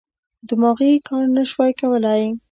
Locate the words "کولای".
1.79-2.23